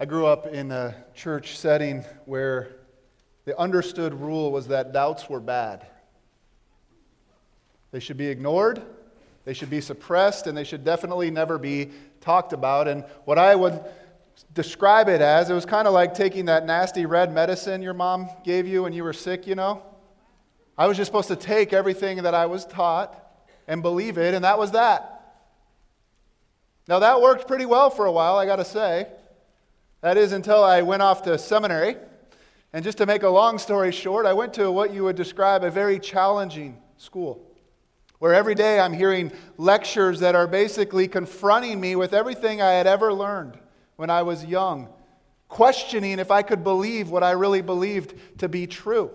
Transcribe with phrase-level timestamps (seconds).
[0.00, 2.68] I grew up in a church setting where
[3.46, 5.84] the understood rule was that doubts were bad.
[7.90, 8.80] They should be ignored,
[9.44, 11.90] they should be suppressed, and they should definitely never be
[12.20, 12.86] talked about.
[12.86, 13.80] And what I would
[14.54, 18.28] describe it as, it was kind of like taking that nasty red medicine your mom
[18.44, 19.82] gave you when you were sick, you know?
[20.76, 23.20] I was just supposed to take everything that I was taught
[23.66, 25.40] and believe it, and that was that.
[26.86, 29.08] Now, that worked pretty well for a while, I got to say.
[30.00, 31.96] That is until I went off to seminary.
[32.72, 35.64] And just to make a long story short, I went to what you would describe
[35.64, 37.42] a very challenging school,
[38.18, 42.86] where every day I'm hearing lectures that are basically confronting me with everything I had
[42.86, 43.58] ever learned
[43.96, 44.88] when I was young,
[45.48, 49.10] questioning if I could believe what I really believed to be true.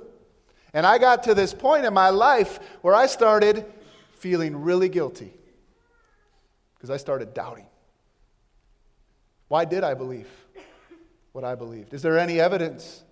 [0.74, 3.66] And I got to this point in my life where I started
[4.14, 5.32] feeling really guilty
[6.76, 7.68] because I started doubting.
[9.48, 10.28] Why did I believe?
[11.34, 11.96] What I believed.
[11.96, 13.04] Is there any evidence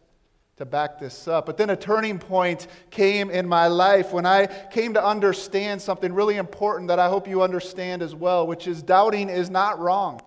[0.57, 1.47] to back this up?
[1.47, 6.13] But then a turning point came in my life when I came to understand something
[6.13, 10.21] really important that I hope you understand as well, which is doubting is not wrong.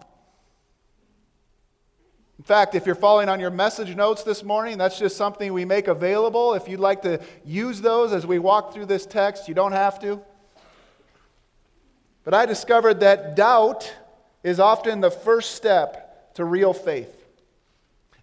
[2.37, 5.65] In fact, if you're following on your message notes this morning, that's just something we
[5.65, 6.55] make available.
[6.55, 10.01] If you'd like to use those as we walk through this text, you don't have
[10.01, 10.21] to.
[12.25, 13.95] But I discovered that doubt
[14.43, 17.24] is often the first step to real faith.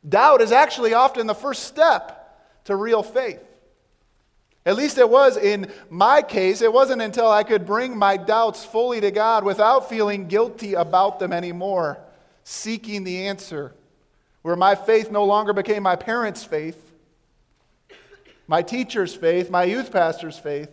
[0.07, 2.17] Doubt is actually often the first step
[2.65, 3.41] to real faith.
[4.65, 6.61] At least it was in my case.
[6.61, 11.19] It wasn't until I could bring my doubts fully to God without feeling guilty about
[11.19, 11.99] them anymore,
[12.43, 13.73] seeking the answer,
[14.43, 16.91] where my faith no longer became my parents' faith,
[18.47, 20.69] my teacher's faith, my youth pastor's faith.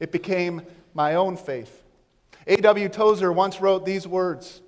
[0.00, 1.82] It became my own faith.
[2.46, 2.88] A.W.
[2.88, 4.60] Tozer once wrote these words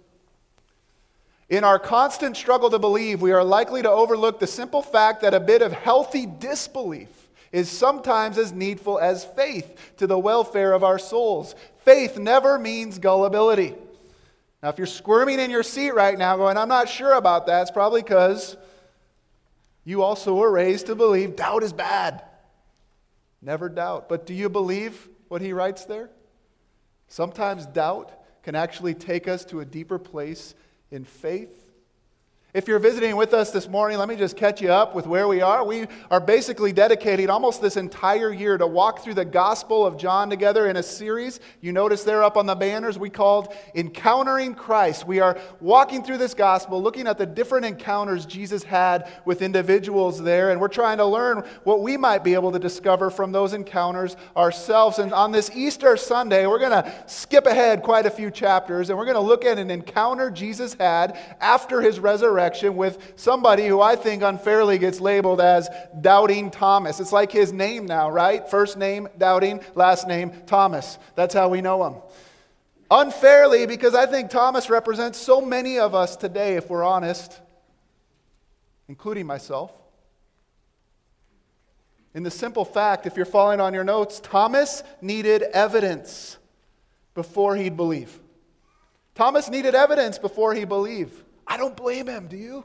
[1.49, 5.35] in our constant struggle to believe, we are likely to overlook the simple fact that
[5.35, 7.09] a bit of healthy disbelief
[7.53, 11.55] is sometimes as needful as faith to the welfare of our souls.
[11.85, 13.75] Faith never means gullibility.
[14.63, 17.63] Now, if you're squirming in your seat right now, going, I'm not sure about that,
[17.63, 18.57] it's probably because
[19.85, 22.23] you also were raised to believe doubt is bad.
[23.41, 24.09] Never doubt.
[24.09, 26.11] But do you believe what he writes there?
[27.07, 28.13] Sometimes doubt
[28.43, 30.55] can actually take us to a deeper place
[30.91, 31.68] in faith
[32.55, 35.29] if you're visiting with us this morning, let me just catch you up with where
[35.29, 35.67] we are.
[35.67, 40.31] We are basically dedicating almost this entire year to walk through the Gospel of John
[40.31, 41.41] together in a series.
[41.61, 45.07] You notice there up on the banners we called Encountering Christ.
[45.07, 50.23] We are walking through this Gospel, looking at the different encounters Jesus had with individuals
[50.23, 53.53] there, and we're trying to learn what we might be able to discover from those
[53.53, 54.99] encounters ourselves.
[54.99, 58.99] And on this Easter Sunday, we're going to skip ahead quite a few chapters, and
[58.99, 63.67] we're going to look at an encounter Jesus had after his resurrection resurrection with somebody
[63.67, 65.69] who I think unfairly gets labeled as
[66.01, 67.01] Doubting Thomas.
[67.01, 68.49] It's like his name now, right?
[68.49, 70.99] First name, Doubting, last name, Thomas.
[71.17, 71.95] That's how we know him.
[72.91, 77.41] Unfairly, because I think Thomas represents so many of us today, if we're honest,
[78.89, 79.73] including myself.
[82.15, 86.39] In the simple fact, if you're following on your notes, Thomas needed evidence
[87.15, 88.21] before he'd believe.
[89.17, 91.25] Thomas needed evidence before he believed.
[91.49, 92.65] I don't blame him, do you?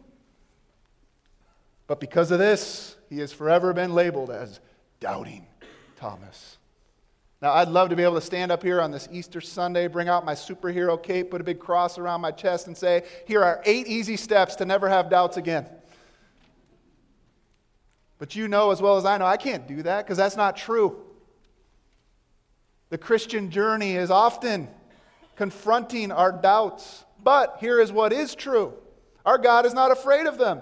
[1.87, 4.59] But because of this, he has forever been labeled as
[4.99, 5.47] Doubting
[5.95, 6.57] Thomas.
[7.41, 10.07] Now, I'd love to be able to stand up here on this Easter Sunday, bring
[10.07, 13.61] out my superhero cape, put a big cross around my chest, and say, Here are
[13.65, 15.65] eight easy steps to never have doubts again.
[18.17, 20.55] But you know as well as I know, I can't do that because that's not
[20.55, 21.01] true.
[22.89, 24.69] The Christian journey is often
[25.35, 27.03] confronting our doubts.
[27.23, 28.73] But here is what is true
[29.25, 30.61] our God is not afraid of them.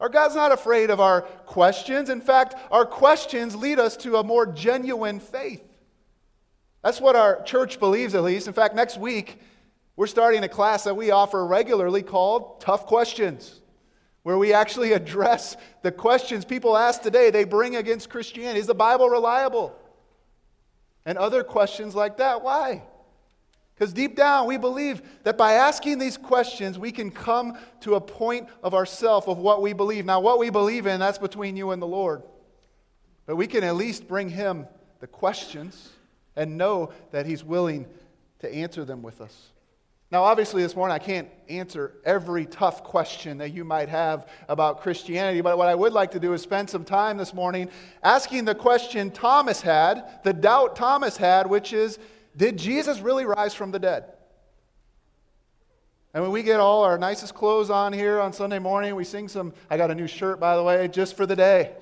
[0.00, 2.08] Our God's not afraid of our questions.
[2.08, 5.62] In fact, our questions lead us to a more genuine faith.
[6.82, 8.46] That's what our church believes, at least.
[8.46, 9.40] In fact, next week,
[9.96, 13.60] we're starting a class that we offer regularly called Tough Questions,
[14.22, 18.60] where we actually address the questions people ask today they bring against Christianity.
[18.60, 19.74] Is the Bible reliable?
[21.04, 22.42] And other questions like that.
[22.42, 22.82] Why?
[23.78, 28.00] Because deep down, we believe that by asking these questions, we can come to a
[28.00, 30.04] point of ourself of what we believe.
[30.04, 32.24] Now, what we believe in, that's between you and the Lord.
[33.24, 34.66] But we can at least bring Him
[34.98, 35.90] the questions
[36.34, 37.86] and know that He's willing
[38.40, 39.50] to answer them with us.
[40.10, 44.80] Now, obviously, this morning I can't answer every tough question that you might have about
[44.80, 47.68] Christianity, but what I would like to do is spend some time this morning
[48.02, 52.00] asking the question Thomas had, the doubt Thomas had, which is
[52.38, 54.04] did Jesus really rise from the dead?
[56.14, 59.28] And when we get all our nicest clothes on here on Sunday morning, we sing
[59.28, 59.52] some.
[59.68, 61.72] I got a new shirt, by the way, just for the day.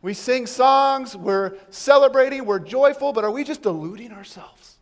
[0.00, 4.76] we sing songs, we're celebrating, we're joyful, but are we just deluding ourselves?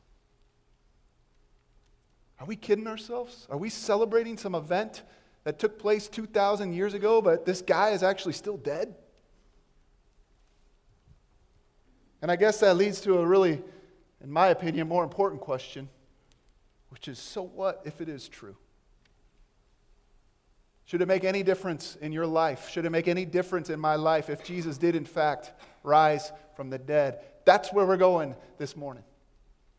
[2.38, 3.46] Are we kidding ourselves?
[3.50, 5.02] Are we celebrating some event
[5.44, 8.94] that took place 2,000 years ago, but this guy is actually still dead?
[12.20, 13.62] And I guess that leads to a really,
[14.22, 15.88] in my opinion, more important question
[16.88, 18.56] which is so what if it is true?
[20.86, 22.70] Should it make any difference in your life?
[22.70, 25.52] Should it make any difference in my life if Jesus did, in fact,
[25.82, 27.18] rise from the dead?
[27.44, 29.02] That's where we're going this morning.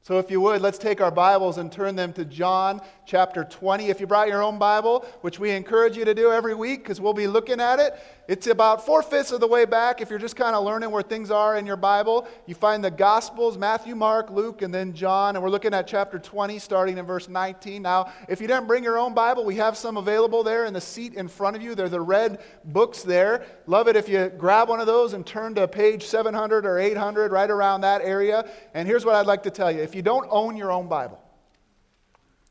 [0.02, 3.88] So, if you would, let's take our Bibles and turn them to John chapter 20.
[3.88, 7.02] If you brought your own Bible, which we encourage you to do every week because
[7.02, 7.94] we'll be looking at it,
[8.28, 10.02] it's about four fifths of the way back.
[10.02, 12.92] If you're just kind of learning where things are in your Bible, you find the
[12.92, 15.38] Gospels Matthew, Mark, Luke, and then John.
[15.38, 17.82] And we're looking at chapter 20, starting in verse 19.
[17.82, 20.82] Now, if you didn't bring your own Bible, we have some available there in the
[20.82, 21.74] seat in front of you.
[21.74, 23.46] They're the red books there.
[23.66, 27.32] Love it if you grab one of those and turn to page 700 or 800,
[27.32, 28.50] right around that area.
[28.74, 31.22] And here's what I'd like to tell you if you don't own your own Bible,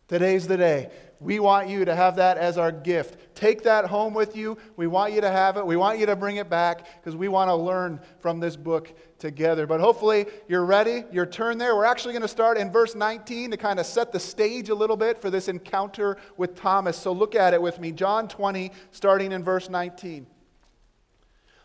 [0.09, 0.91] today's the day.
[1.19, 3.35] We want you to have that as our gift.
[3.35, 4.59] Take that home with you.
[4.77, 5.67] We want you to have it.
[5.67, 8.93] We want you to bring it back because we want to learn from this book
[9.19, 9.67] together.
[9.67, 11.05] But hopefully you're ready.
[11.11, 11.75] Your turn there.
[11.75, 14.75] We're actually going to start in verse 19 to kind of set the stage a
[14.75, 16.99] little bit for this encounter with Thomas.
[16.99, 17.93] So look at it with me.
[17.93, 20.27] John 20, starting in verse 19.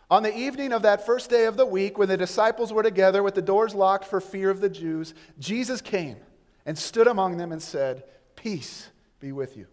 [0.09, 3.21] On the evening of that first day of the week, when the disciples were together
[3.21, 6.17] with the doors locked for fear of the Jews, Jesus came
[6.65, 8.03] and stood among them and said,
[8.35, 8.90] Peace
[9.21, 9.67] be with you.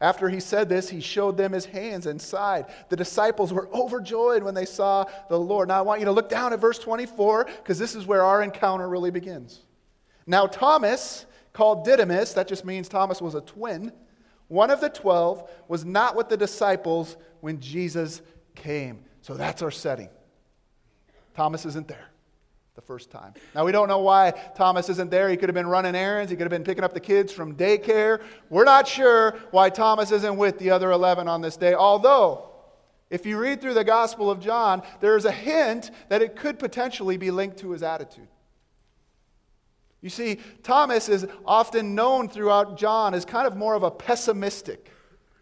[0.00, 2.66] After he said this, he showed them his hands and side.
[2.88, 5.68] The disciples were overjoyed when they saw the Lord.
[5.68, 8.42] Now, I want you to look down at verse 24 because this is where our
[8.42, 9.60] encounter really begins.
[10.26, 13.92] Now, Thomas, called Didymus, that just means Thomas was a twin,
[14.46, 18.22] one of the twelve, was not with the disciples when Jesus
[18.54, 19.04] came.
[19.20, 20.08] So that's our setting.
[21.34, 22.08] Thomas isn't there
[22.78, 23.34] the first time.
[23.56, 25.28] Now, we don't know why Thomas isn't there.
[25.28, 27.56] He could have been running errands, he could have been picking up the kids from
[27.56, 28.22] daycare.
[28.50, 32.50] We're not sure why Thomas isn't with the other 11 on this day, although.
[33.10, 36.60] If you read through the Gospel of John, there is a hint that it could
[36.60, 38.28] potentially be linked to his attitude.
[40.00, 44.92] You see, Thomas is often known throughout John as kind of more of a pessimistic,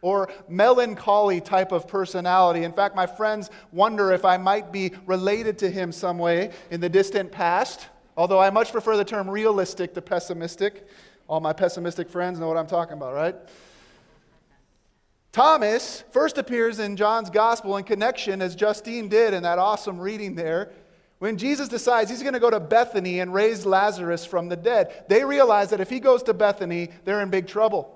[0.06, 2.62] or melancholy type of personality.
[2.62, 6.81] In fact, my friends wonder if I might be related to him some way in
[6.81, 10.87] the distant past, although I much prefer the term realistic to pessimistic.
[11.26, 13.35] All my pessimistic friends know what I'm talking about, right?
[15.32, 20.37] Thomas first appears in John's gospel in connection, as Justine did in that awesome reading
[20.37, 20.70] there,
[21.19, 25.06] when Jesus decides he's going to go to Bethany and raise Lazarus from the dead.
[25.09, 27.96] They realize that if he goes to Bethany, they're in big trouble.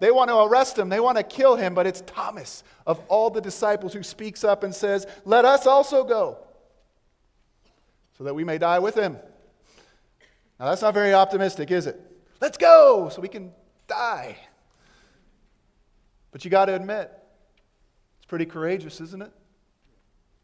[0.00, 3.30] They want to arrest him, they want to kill him, but it's Thomas of all
[3.30, 6.38] the disciples who speaks up and says, Let us also go,
[8.16, 9.18] so that we may die with him.
[10.58, 12.00] Now, that's not very optimistic, is it?
[12.40, 13.52] Let's go, so we can
[13.86, 14.38] die.
[16.32, 17.12] But you got to admit,
[18.16, 19.32] it's pretty courageous, isn't it?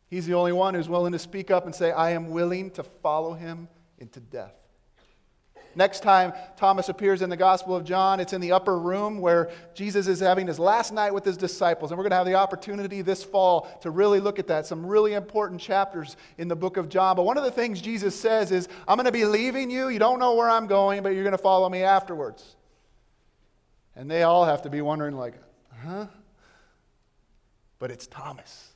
[0.08, 2.82] He's the only one who's willing to speak up and say, I am willing to
[2.82, 3.68] follow him
[3.98, 4.54] into death.
[5.76, 9.50] Next time Thomas appears in the Gospel of John, it's in the upper room where
[9.74, 11.90] Jesus is having his last night with his disciples.
[11.90, 14.64] And we're going to have the opportunity this fall to really look at that.
[14.64, 17.14] Some really important chapters in the book of John.
[17.14, 19.88] But one of the things Jesus says is, I'm going to be leaving you.
[19.88, 22.56] You don't know where I'm going, but you're going to follow me afterwards.
[23.94, 25.34] And they all have to be wondering, like,
[25.84, 26.06] huh?
[27.78, 28.70] But it's Thomas.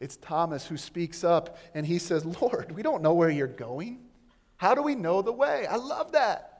[0.00, 4.05] It's Thomas who speaks up and he says, Lord, we don't know where you're going.
[4.56, 5.66] How do we know the way?
[5.66, 6.52] I love that.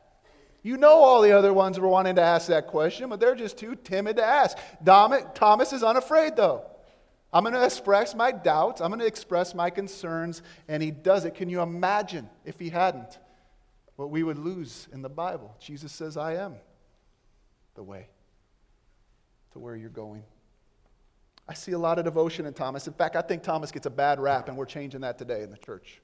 [0.62, 3.56] You know, all the other ones were wanting to ask that question, but they're just
[3.56, 4.58] too timid to ask.
[4.84, 6.64] Thomas is unafraid, though.
[7.32, 11.24] I'm going to express my doubts, I'm going to express my concerns, and he does
[11.24, 11.34] it.
[11.34, 13.18] Can you imagine if he hadn't?
[13.96, 15.54] What we would lose in the Bible.
[15.60, 16.54] Jesus says, I am
[17.74, 18.08] the way
[19.52, 20.22] to where you're going.
[21.48, 22.86] I see a lot of devotion in Thomas.
[22.86, 25.50] In fact, I think Thomas gets a bad rap, and we're changing that today in
[25.50, 26.00] the church.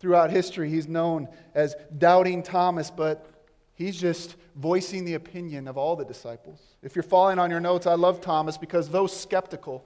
[0.00, 3.30] Throughout history, he's known as Doubting Thomas, but
[3.74, 6.58] he's just voicing the opinion of all the disciples.
[6.82, 9.84] If you're following on your notes, I love Thomas because though skeptical,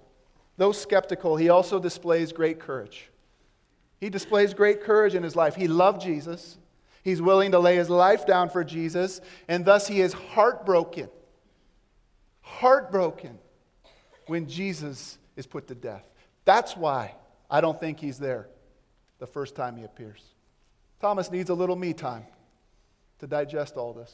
[0.56, 3.10] though skeptical, he also displays great courage.
[3.98, 5.56] He displays great courage in his life.
[5.56, 6.58] He loved Jesus.
[7.02, 11.08] He's willing to lay his life down for Jesus, and thus he is heartbroken.
[12.40, 13.38] Heartbroken
[14.28, 16.08] when Jesus is put to death.
[16.44, 17.16] That's why
[17.50, 18.48] I don't think he's there
[19.24, 20.22] the first time he appears.
[21.00, 22.26] Thomas needs a little me time.
[23.20, 24.12] to digest all this.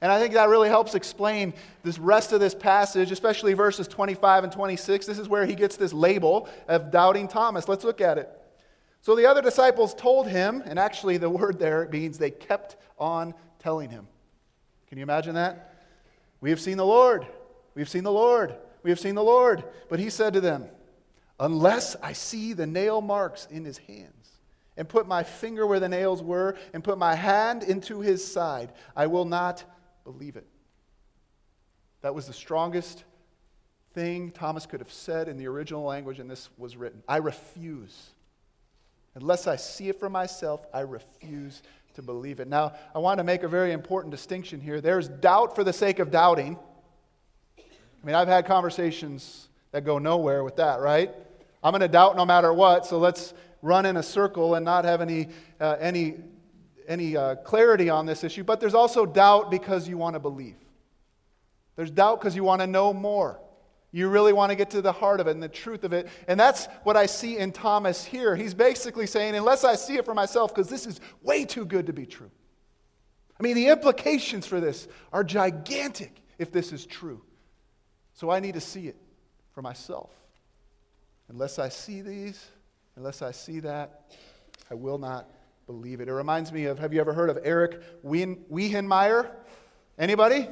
[0.00, 4.42] And I think that really helps explain this rest of this passage, especially verses 25
[4.42, 5.06] and 26.
[5.06, 7.68] This is where he gets this label of doubting Thomas.
[7.68, 8.28] Let's look at it.
[9.00, 13.34] So the other disciples told him, and actually the word there means they kept on
[13.60, 14.08] telling him.
[14.88, 15.72] Can you imagine that?
[16.40, 17.24] We have seen the Lord.
[17.76, 18.56] We have seen the Lord.
[18.82, 19.62] We have seen the Lord.
[19.88, 20.66] But he said to them,
[21.38, 24.21] Unless I see the nail marks in his hands,
[24.76, 28.72] and put my finger where the nails were, and put my hand into his side,
[28.96, 29.64] I will not
[30.04, 30.46] believe it.
[32.00, 33.04] That was the strongest
[33.94, 37.02] thing Thomas could have said in the original language, and this was written.
[37.06, 38.10] I refuse.
[39.14, 41.62] Unless I see it for myself, I refuse
[41.94, 42.48] to believe it.
[42.48, 44.80] Now, I want to make a very important distinction here.
[44.80, 46.56] There's doubt for the sake of doubting.
[47.58, 51.10] I mean, I've had conversations that go nowhere with that, right?
[51.62, 54.84] I'm going to doubt no matter what, so let's run in a circle and not
[54.84, 55.28] have any,
[55.60, 56.16] uh, any,
[56.86, 58.44] any uh, clarity on this issue.
[58.44, 60.56] But there's also doubt because you want to believe.
[61.76, 63.40] There's doubt because you want to know more.
[63.92, 66.08] You really want to get to the heart of it and the truth of it.
[66.26, 68.34] And that's what I see in Thomas here.
[68.34, 71.86] He's basically saying, unless I see it for myself, because this is way too good
[71.86, 72.30] to be true.
[73.38, 77.22] I mean, the implications for this are gigantic if this is true.
[78.14, 78.96] So I need to see it
[79.52, 80.10] for myself.
[81.28, 82.42] Unless I see these,
[82.96, 84.16] unless I see that,
[84.70, 85.28] I will not
[85.66, 86.08] believe it.
[86.08, 89.30] It reminds me of have you ever heard of Eric Weihenmayer?
[89.98, 90.48] Anybody?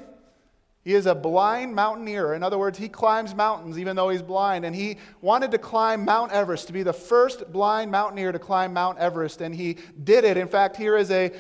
[0.83, 2.33] He is a blind mountaineer.
[2.35, 4.65] In other words, he climbs mountains even though he's blind.
[4.65, 8.73] And he wanted to climb Mount Everest, to be the first blind mountaineer to climb
[8.73, 9.43] Mount Everest.
[9.43, 10.37] And he did it.
[10.37, 11.33] In fact, here is a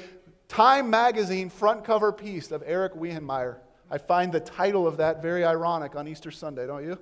[0.50, 3.58] Time magazine front cover piece of Eric Weihenmayer.
[3.88, 6.98] I find the title of that very ironic on Easter Sunday, don't you?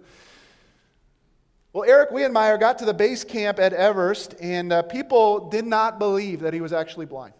[1.78, 6.00] Well, Eric Weihenmayer got to the base camp at Everest, and uh, people did not
[6.00, 7.35] believe that he was actually blind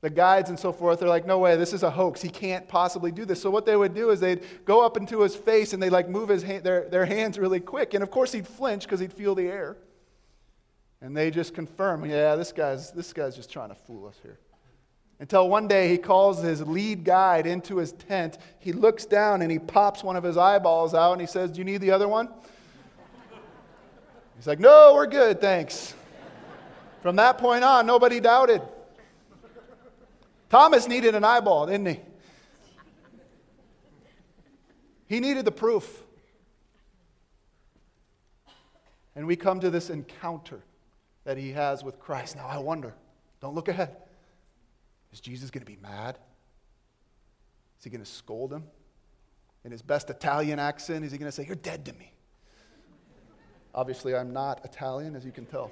[0.00, 2.20] the guides and so forth, they're like, no way, this is a hoax.
[2.20, 3.40] He can't possibly do this.
[3.40, 6.08] So what they would do is they'd go up into his face and they'd like
[6.08, 7.94] move his hand, their, their hands really quick.
[7.94, 9.76] And of course he'd flinch because he'd feel the air.
[11.00, 14.40] And they just confirm, yeah, this guy's, this guy's just trying to fool us here.
[15.20, 18.38] Until one day he calls his lead guide into his tent.
[18.58, 21.58] He looks down and he pops one of his eyeballs out and he says, Do
[21.58, 22.28] you need the other one?
[24.42, 25.94] He's like, No, we're good, thanks.
[27.00, 28.60] From that point on, nobody doubted.
[30.50, 32.00] Thomas needed an eyeball, didn't he?
[35.06, 36.02] He needed the proof.
[39.14, 40.58] And we come to this encounter
[41.22, 42.34] that he has with Christ.
[42.34, 42.94] Now I wonder,
[43.40, 43.94] don't look ahead.
[45.12, 46.18] Is Jesus going to be mad?
[47.78, 48.64] Is he going to scold him?
[49.64, 52.12] In his best Italian accent, is he going to say, You're dead to me?
[53.74, 55.70] Obviously, I'm not Italian, as you can tell.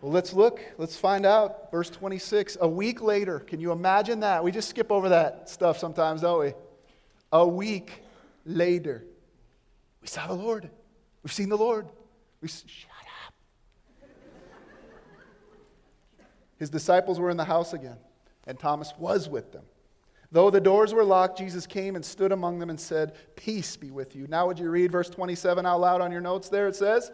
[0.00, 0.60] Well, let's look.
[0.76, 1.70] Let's find out.
[1.70, 2.58] Verse 26.
[2.60, 4.44] A week later, can you imagine that?
[4.44, 6.52] We just skip over that stuff sometimes, don't we?
[7.32, 8.02] A week
[8.44, 9.04] later,
[10.02, 10.68] we saw the Lord.
[11.22, 11.88] We've seen the Lord.
[12.42, 12.66] We shut
[13.26, 13.34] up.
[16.58, 17.96] His disciples were in the house again,
[18.46, 19.64] and Thomas was with them.
[20.34, 23.92] Though the doors were locked, Jesus came and stood among them and said, Peace be
[23.92, 24.26] with you.
[24.26, 26.66] Now, would you read verse 27 out loud on your notes there?
[26.66, 27.12] It says,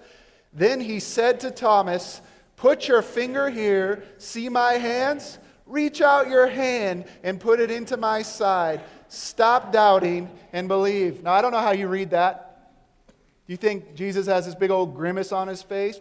[0.54, 2.22] Then he said to Thomas,
[2.56, 5.38] Put your finger here, see my hands?
[5.66, 8.80] Reach out your hand and put it into my side.
[9.08, 11.22] Stop doubting and believe.
[11.22, 12.72] Now, I don't know how you read that.
[13.06, 16.00] Do you think Jesus has this big old grimace on his face?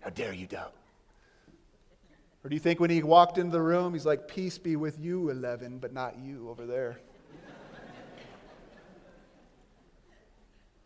[0.00, 0.74] How dare you doubt?
[2.42, 4.98] Or do you think when he walked into the room, he's like, Peace be with
[4.98, 6.98] you, 11, but not you over there?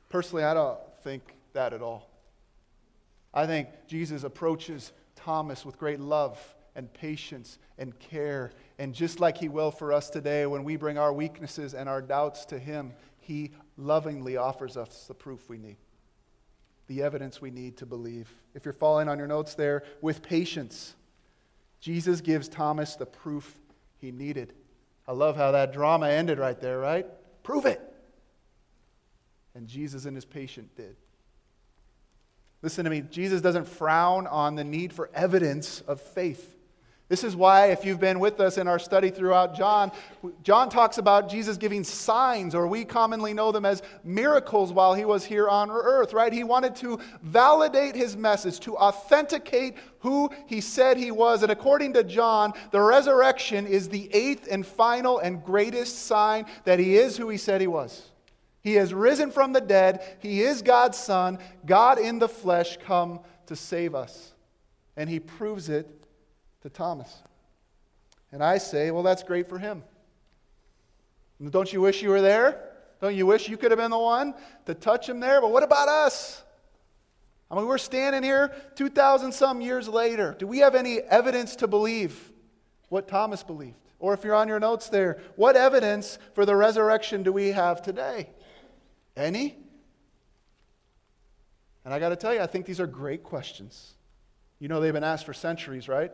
[0.09, 1.23] Personally, I don't think
[1.55, 2.09] that at all.
[3.33, 6.39] I think Jesus approaches Thomas with great love
[6.77, 8.53] and patience and care.
[8.79, 12.01] And just like he will for us today, when we bring our weaknesses and our
[12.01, 15.79] doubts to him, he lovingly offers us the proof we need,
[16.87, 18.31] the evidence we need to believe.
[18.55, 20.95] If you're following on your notes there, with patience,
[21.85, 23.61] Jesus gives Thomas the proof
[24.00, 24.55] he needed.
[25.07, 27.05] I love how that drama ended right there, right?
[27.43, 27.79] Prove it.
[29.55, 30.97] And Jesus and his patient did.
[32.62, 36.54] Listen to me, Jesus doesn't frown on the need for evidence of faith.
[37.14, 39.92] This is why, if you've been with us in our study throughout John,
[40.42, 45.04] John talks about Jesus giving signs, or we commonly know them as miracles while he
[45.04, 46.33] was here on earth, right?
[46.33, 51.44] He wanted to validate his message, to authenticate who he said he was.
[51.44, 56.80] And according to John, the resurrection is the eighth and final and greatest sign that
[56.80, 58.11] he is who he said he was.
[58.61, 60.02] He has risen from the dead.
[60.18, 64.33] He is God's Son, God in the flesh, come to save us.
[64.97, 66.00] And he proves it
[66.64, 67.23] to Thomas.
[68.33, 69.85] And I say, well, that's great for him.
[71.50, 72.71] Don't you wish you were there?
[73.02, 75.42] Don't you wish you could have been the one to touch him there?
[75.42, 76.42] But what about us?
[77.50, 80.35] I mean, we're standing here 2,000 some years later.
[80.38, 82.33] Do we have any evidence to believe
[82.88, 83.76] what Thomas believed?
[83.99, 87.83] Or if you're on your notes there, what evidence for the resurrection do we have
[87.83, 88.30] today?
[89.18, 89.59] Any?
[91.85, 93.97] And I got to tell you, I think these are great questions.
[94.59, 96.11] You know, they've been asked for centuries, right?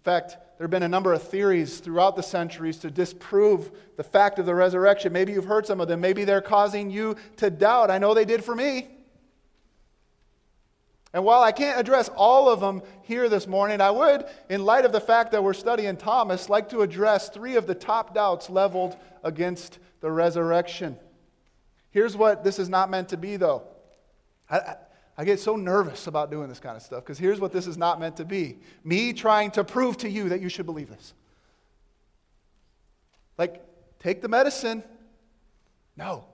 [0.00, 4.02] In fact, there have been a number of theories throughout the centuries to disprove the
[4.02, 5.12] fact of the resurrection.
[5.12, 6.00] Maybe you've heard some of them.
[6.00, 7.90] Maybe they're causing you to doubt.
[7.90, 8.88] I know they did for me.
[11.12, 14.86] And while I can't address all of them here this morning, I would, in light
[14.86, 18.48] of the fact that we're studying Thomas, like to address three of the top doubts
[18.48, 20.96] leveled against the resurrection.
[21.90, 23.64] Here's what this is not meant to be, though.
[24.48, 24.76] I,
[25.20, 27.76] I get so nervous about doing this kind of stuff because here's what this is
[27.76, 31.12] not meant to be me trying to prove to you that you should believe this.
[33.36, 33.62] Like,
[33.98, 34.82] take the medicine.
[35.94, 36.24] No.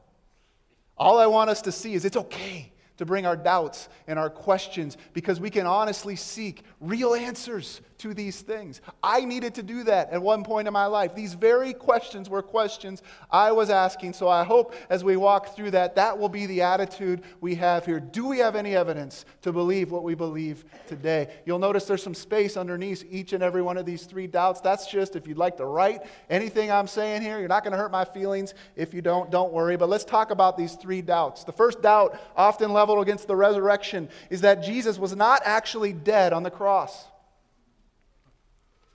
[0.97, 4.31] All I want us to see is it's okay to bring our doubts and our
[4.31, 8.81] questions because we can honestly seek real answers to these things.
[9.03, 11.15] I needed to do that at one point in my life.
[11.15, 14.13] These very questions were questions I was asking.
[14.13, 17.87] So I hope as we walk through that, that will be the attitude we have
[17.87, 18.01] here.
[18.01, 21.29] Do we have any evidence to believe what we believe today?
[21.45, 24.61] You'll notice there's some space underneath each and every one of these three doubts.
[24.61, 27.79] That's just if you'd like to write anything I'm saying here, you're not going to
[27.79, 28.55] hurt my feelings.
[28.75, 29.77] If you don't, don't worry.
[29.77, 31.45] But let's talk about these three doubts.
[31.45, 36.33] The first doubt, often leveled against the resurrection, is that Jesus was not actually dead
[36.33, 37.07] on the cross.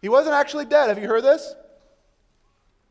[0.01, 0.87] He wasn't actually dead.
[0.87, 1.55] Have you heard this?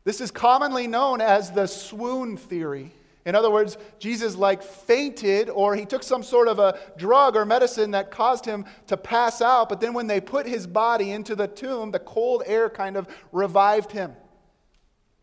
[0.03, 2.91] This is commonly known as the swoon theory.
[3.23, 7.45] In other words, Jesus like fainted or he took some sort of a drug or
[7.45, 11.35] medicine that caused him to pass out, but then when they put his body into
[11.35, 14.13] the tomb, the cold air kind of revived him.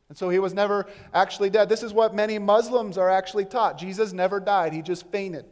[0.08, 1.68] And so he was never actually dead.
[1.68, 3.78] This is what many Muslims are actually taught.
[3.78, 5.44] Jesus never died, he just fainted.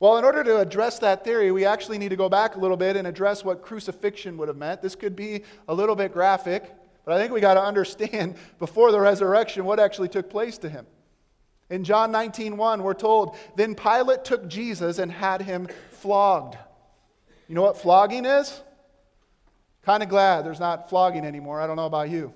[0.00, 2.78] Well, in order to address that theory, we actually need to go back a little
[2.78, 4.80] bit and address what crucifixion would have meant.
[4.80, 8.92] This could be a little bit graphic, but I think we got to understand before
[8.92, 10.86] the resurrection what actually took place to him.
[11.68, 16.56] In John 19:1, we're told, "Then Pilate took Jesus and had him flogged."
[17.46, 18.62] You know what flogging is?
[19.82, 21.60] Kind of glad there's not flogging anymore.
[21.60, 22.32] I don't know about you.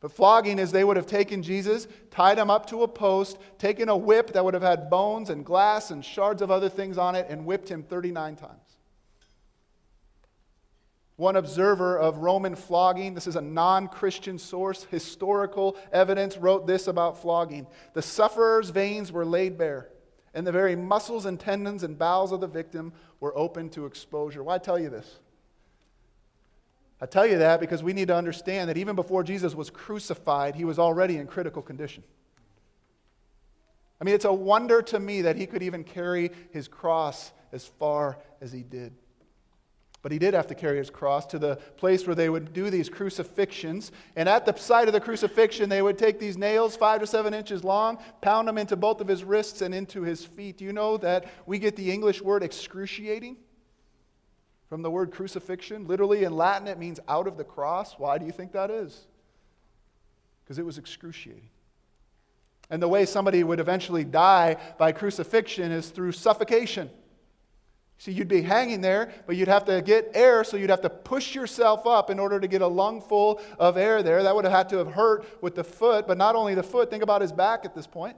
[0.00, 3.88] But flogging is they would have taken Jesus, tied him up to a post, taken
[3.88, 7.14] a whip that would have had bones and glass and shards of other things on
[7.14, 8.76] it, and whipped him 39 times.
[11.16, 16.88] One observer of Roman flogging, this is a non Christian source, historical evidence, wrote this
[16.88, 17.66] about flogging.
[17.94, 19.88] The sufferer's veins were laid bare,
[20.34, 24.44] and the very muscles and tendons and bowels of the victim were open to exposure.
[24.44, 25.20] Why tell you this?
[27.00, 30.54] I tell you that because we need to understand that even before Jesus was crucified,
[30.54, 32.02] he was already in critical condition.
[34.00, 37.66] I mean, it's a wonder to me that he could even carry his cross as
[37.66, 38.92] far as he did.
[40.02, 42.70] But he did have to carry his cross to the place where they would do
[42.70, 43.90] these crucifixions.
[44.14, 47.34] And at the site of the crucifixion, they would take these nails, five to seven
[47.34, 50.58] inches long, pound them into both of his wrists and into his feet.
[50.58, 53.36] Do you know that we get the English word excruciating?
[54.68, 55.86] From the word crucifixion.
[55.86, 57.94] Literally in Latin, it means out of the cross.
[57.98, 59.06] Why do you think that is?
[60.44, 61.48] Because it was excruciating.
[62.68, 66.90] And the way somebody would eventually die by crucifixion is through suffocation.
[67.98, 70.90] See, you'd be hanging there, but you'd have to get air, so you'd have to
[70.90, 74.22] push yourself up in order to get a lungful of air there.
[74.22, 76.90] That would have had to have hurt with the foot, but not only the foot,
[76.90, 78.16] think about his back at this point.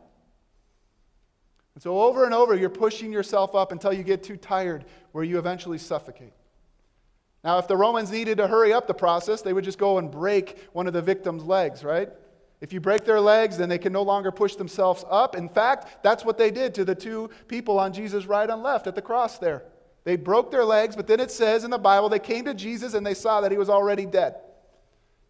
[1.79, 5.23] And so, over and over, you're pushing yourself up until you get too tired, where
[5.23, 6.33] you eventually suffocate.
[7.45, 10.11] Now, if the Romans needed to hurry up the process, they would just go and
[10.11, 12.09] break one of the victim's legs, right?
[12.61, 15.37] If you break their legs, then they can no longer push themselves up.
[15.37, 18.89] In fact, that's what they did to the two people on Jesus' right and left
[18.89, 19.63] at the cross there.
[20.03, 22.95] They broke their legs, but then it says in the Bible they came to Jesus
[22.95, 24.35] and they saw that he was already dead.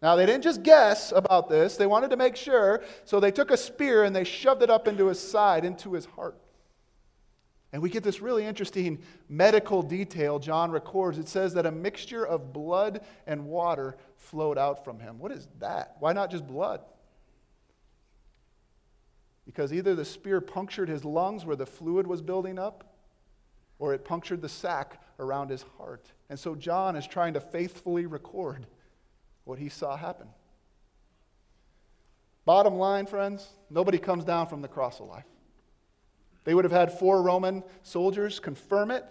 [0.01, 3.51] Now, they didn't just guess about this, they wanted to make sure, so they took
[3.51, 6.37] a spear and they shoved it up into his side, into his heart.
[7.71, 11.19] And we get this really interesting medical detail John records.
[11.19, 15.19] It says that a mixture of blood and water flowed out from him.
[15.19, 15.97] What is that?
[15.99, 16.81] Why not just blood?
[19.45, 22.95] Because either the spear punctured his lungs where the fluid was building up,
[23.77, 26.11] or it punctured the sac around his heart.
[26.29, 28.65] And so John is trying to faithfully record
[29.49, 30.27] what he saw happen.
[32.45, 35.23] Bottom line, friends, nobody comes down from the cross alive.
[36.43, 39.03] They would have had four Roman soldiers confirm it.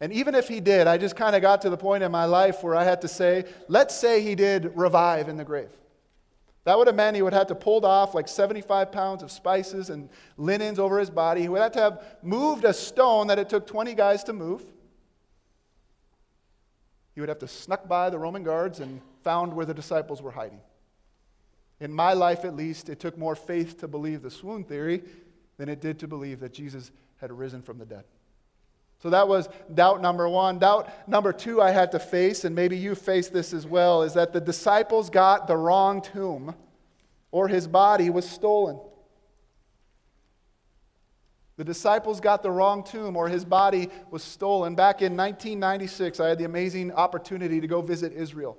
[0.00, 2.24] And even if he did, I just kind of got to the point in my
[2.24, 5.70] life where I had to say, let's say he did revive in the grave.
[6.64, 9.88] That would have meant he would have to pulled off like 75 pounds of spices
[9.88, 11.42] and linens over his body.
[11.42, 14.64] He would have to have moved a stone that it took 20 guys to move.
[17.20, 20.30] He would have to snuck by the Roman guards and found where the disciples were
[20.30, 20.62] hiding.
[21.78, 25.02] In my life, at least, it took more faith to believe the swoon theory
[25.58, 28.04] than it did to believe that Jesus had risen from the dead.
[29.02, 30.60] So that was doubt number one.
[30.60, 34.14] Doubt number two I had to face, and maybe you face this as well, is
[34.14, 36.54] that the disciples got the wrong tomb
[37.32, 38.80] or his body was stolen.
[41.60, 44.74] The disciples got the wrong tomb or his body was stolen.
[44.74, 48.56] Back in 1996, I had the amazing opportunity to go visit Israel.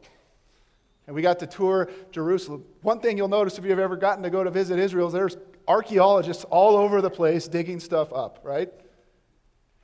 [1.07, 2.63] And we got to tour Jerusalem.
[2.83, 5.35] One thing you'll notice if you've ever gotten to go to visit Israel is there's
[5.67, 8.69] archaeologists all over the place digging stuff up, right?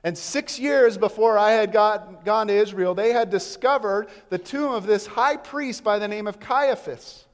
[0.04, 4.74] And six years before I had got, gone to Israel, they had discovered the tomb
[4.74, 7.26] of this high priest by the name of Caiaphas.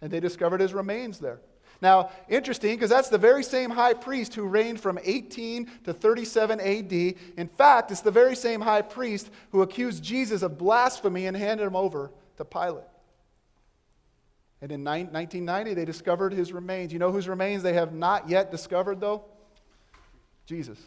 [0.00, 1.40] And they discovered his remains there.
[1.82, 6.60] Now, interesting, because that's the very same high priest who reigned from 18 to 37
[6.60, 6.92] AD.
[6.92, 11.66] In fact, it's the very same high priest who accused Jesus of blasphemy and handed
[11.66, 12.84] him over to Pilate.
[14.60, 16.92] And in 1990, they discovered his remains.
[16.92, 19.24] You know whose remains they have not yet discovered, though?
[20.46, 20.78] Jesus.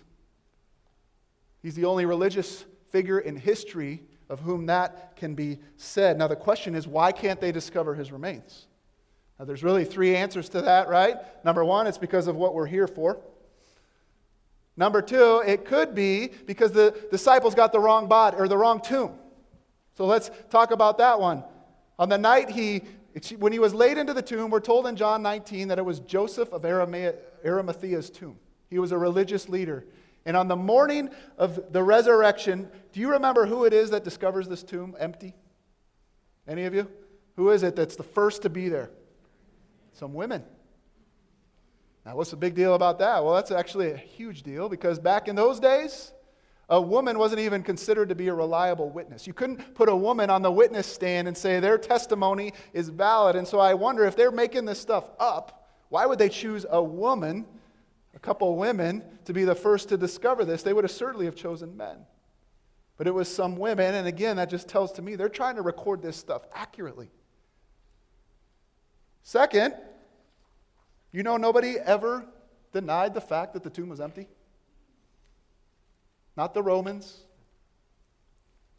[1.61, 6.17] He's the only religious figure in history of whom that can be said.
[6.17, 8.67] Now, the question is, why can't they discover his remains?
[9.37, 11.17] Now, there's really three answers to that, right?
[11.43, 13.19] Number one, it's because of what we're here for.
[14.77, 18.81] Number two, it could be because the disciples got the wrong body or the wrong
[18.81, 19.13] tomb.
[19.95, 21.43] So let's talk about that one.
[21.97, 22.81] On the night he,
[23.37, 25.99] when he was laid into the tomb, we're told in John 19 that it was
[26.01, 28.37] Joseph of Arimathea's tomb.
[28.69, 29.85] He was a religious leader.
[30.25, 34.47] And on the morning of the resurrection, do you remember who it is that discovers
[34.47, 35.33] this tomb empty?
[36.47, 36.89] Any of you?
[37.37, 38.89] Who is it that's the first to be there?
[39.95, 40.43] Some women.
[42.05, 43.23] Now, what's the big deal about that?
[43.23, 46.11] Well, that's actually a huge deal because back in those days,
[46.69, 49.25] a woman wasn't even considered to be a reliable witness.
[49.25, 53.35] You couldn't put a woman on the witness stand and say their testimony is valid.
[53.35, 56.83] And so I wonder if they're making this stuff up, why would they choose a
[56.83, 57.45] woman
[58.15, 61.35] a couple women to be the first to discover this, they would have certainly have
[61.35, 61.97] chosen men.
[62.97, 65.61] But it was some women, and again, that just tells to me they're trying to
[65.61, 67.09] record this stuff accurately.
[69.25, 69.73] Second,
[71.11, 72.27] you know, nobody ever
[72.71, 74.27] denied the fact that the tomb was empty.
[76.37, 77.21] Not the Romans,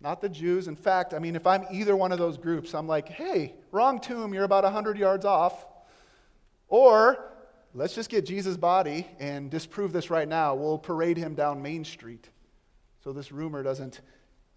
[0.00, 0.68] not the Jews.
[0.68, 3.98] In fact, I mean, if I'm either one of those groups, I'm like, hey, wrong
[3.98, 5.66] tomb, you're about 100 yards off.
[6.68, 7.32] Or
[7.74, 10.54] let's just get Jesus' body and disprove this right now.
[10.54, 12.30] We'll parade him down Main Street
[13.02, 14.00] so this rumor doesn't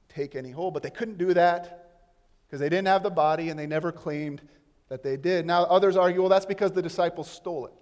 [0.08, 0.76] take any hold.
[0.76, 2.04] But they couldn't do that
[2.46, 4.44] because they didn't have the body and they never claimed
[4.90, 5.46] that they did.
[5.46, 7.74] Now, others argue, well, that's because the disciples stole it.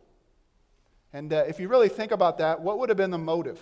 [1.13, 3.59] And uh, if you really think about that, what would have been the motive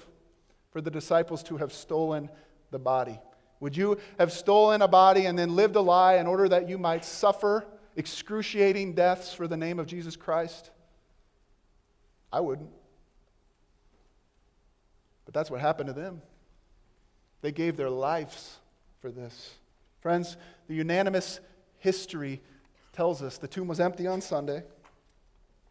[0.72, 2.30] for the disciples to have stolen
[2.72, 3.20] the body?
[3.60, 6.78] Would you have stolen a body and then lived a lie in order that you
[6.78, 10.72] might suffer excruciating deaths for the name of Jesus Christ?
[12.34, 12.72] I wouldn't.
[15.24, 16.22] But that's what happened to them.
[17.42, 18.58] They gave their lives
[19.00, 19.54] for this.
[20.02, 20.36] Friends,
[20.68, 21.40] the unanimous
[21.78, 22.42] history
[22.96, 24.64] tells us the tomb was empty on Sunday.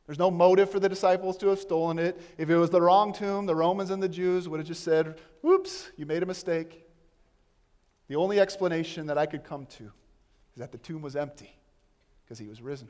[0.06, 2.20] There's no motive for the disciples to have stolen it.
[2.37, 5.18] If it was the wrong tomb, the Romans and the Jews would have just said,
[5.40, 6.87] Whoops, you made a mistake.
[8.08, 11.50] The only explanation that I could come to is that the tomb was empty
[12.22, 12.88] because he was risen.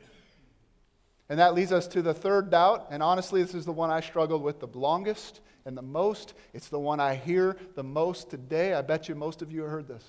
[1.28, 2.88] And that leads us to the third doubt.
[2.90, 6.34] And honestly, this is the one I struggled with the longest and the most.
[6.52, 8.74] It's the one I hear the most today.
[8.74, 10.04] I bet you most of you have heard this.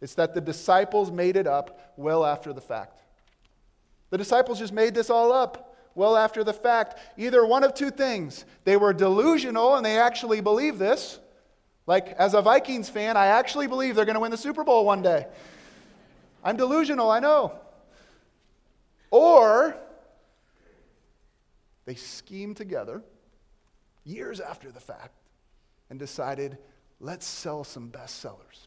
[0.00, 3.00] It's that the disciples made it up well after the fact.
[4.10, 6.98] The disciples just made this all up well after the fact.
[7.16, 11.18] Either one of two things they were delusional and they actually believe this.
[11.86, 14.84] Like, as a Vikings fan, I actually believe they're going to win the Super Bowl
[14.84, 15.26] one day.
[16.42, 17.52] I'm delusional, I know.
[19.10, 19.76] Or
[21.84, 23.02] they schemed together
[24.04, 25.14] years after the fact
[25.88, 26.58] and decided,
[26.98, 28.65] let's sell some bestsellers.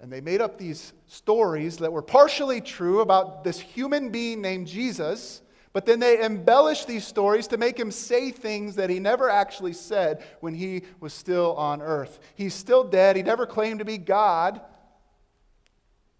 [0.00, 4.66] And they made up these stories that were partially true about this human being named
[4.66, 5.40] Jesus,
[5.72, 9.72] but then they embellished these stories to make him say things that he never actually
[9.72, 12.18] said when he was still on earth.
[12.34, 13.16] He's still dead.
[13.16, 14.60] He never claimed to be God.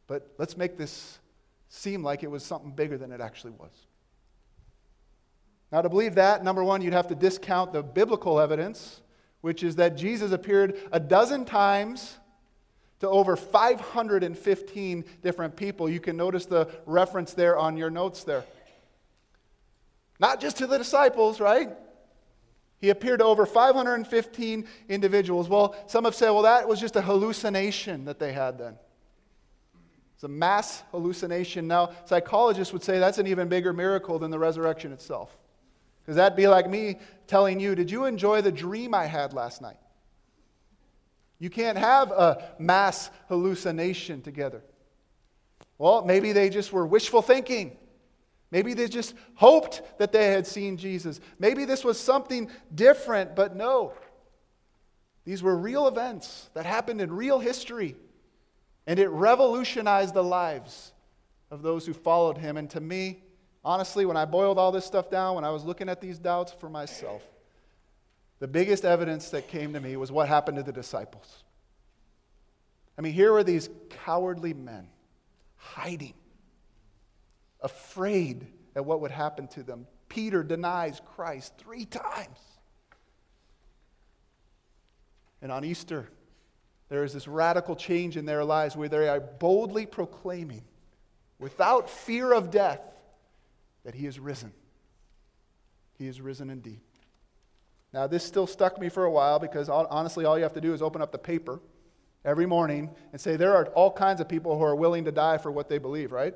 [0.06, 1.18] But let's make this
[1.68, 3.72] seem like it was something bigger than it actually was.
[5.72, 9.02] Now, to believe that, number one, you'd have to discount the biblical evidence,
[9.40, 12.18] which is that Jesus appeared a dozen times
[13.00, 15.88] to over 515 different people.
[15.88, 18.44] You can notice the reference there on your notes there.
[20.18, 21.70] Not just to the disciples, right?
[22.78, 25.48] He appeared to over 515 individuals.
[25.48, 28.78] Well, some have said, well, that was just a hallucination that they had then.
[30.14, 31.68] It's a mass hallucination.
[31.68, 35.36] Now, psychologists would say that's an even bigger miracle than the resurrection itself.
[36.02, 39.60] Because that'd be like me telling you, Did you enjoy the dream I had last
[39.60, 39.76] night?
[41.38, 44.62] You can't have a mass hallucination together.
[45.78, 47.76] Well, maybe they just were wishful thinking.
[48.50, 51.20] Maybe they just hoped that they had seen Jesus.
[51.38, 53.92] Maybe this was something different, but no.
[55.24, 57.96] These were real events that happened in real history,
[58.86, 60.92] and it revolutionized the lives
[61.50, 62.56] of those who followed him.
[62.56, 63.24] And to me,
[63.64, 66.52] honestly, when I boiled all this stuff down, when I was looking at these doubts
[66.52, 67.22] for myself,
[68.38, 71.44] the biggest evidence that came to me was what happened to the disciples.
[72.98, 73.68] I mean, here were these
[74.04, 74.88] cowardly men
[75.56, 76.14] hiding
[77.60, 79.86] afraid at what would happen to them.
[80.08, 82.38] Peter denies Christ three times.
[85.42, 86.08] And on Easter,
[86.88, 90.64] there is this radical change in their lives where they are boldly proclaiming,
[91.38, 92.80] without fear of death,
[93.84, 94.52] that he is risen.
[95.98, 96.80] He is risen indeed.
[97.92, 100.74] Now, this still stuck me for a while because honestly, all you have to do
[100.74, 101.60] is open up the paper
[102.24, 105.38] every morning and say, there are all kinds of people who are willing to die
[105.38, 106.34] for what they believe, right?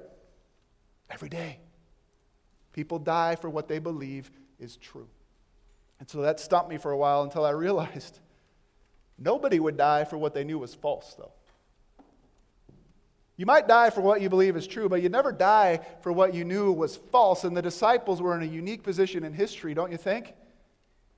[1.11, 1.59] Every day.
[2.73, 5.09] People die for what they believe is true.
[5.99, 8.21] And so that stumped me for a while until I realized
[9.19, 11.33] nobody would die for what they knew was false, though.
[13.37, 16.33] You might die for what you believe is true, but you never die for what
[16.33, 17.45] you knew was false.
[17.45, 20.35] And the disciples were in a unique position in history, don't you think?